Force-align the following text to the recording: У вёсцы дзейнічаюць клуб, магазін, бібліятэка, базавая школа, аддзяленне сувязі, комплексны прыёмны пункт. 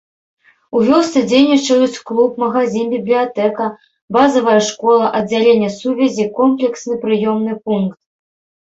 У 0.77 0.79
вёсцы 0.87 1.21
дзейнічаюць 1.31 2.01
клуб, 2.07 2.31
магазін, 2.45 2.85
бібліятэка, 2.95 3.69
базавая 4.19 4.59
школа, 4.71 5.05
аддзяленне 5.21 5.69
сувязі, 5.79 6.31
комплексны 6.41 6.95
прыёмны 7.07 7.53
пункт. 7.71 7.99